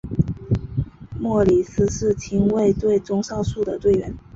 [1.19, 4.17] 莫里斯是亲卫队中少数的成员。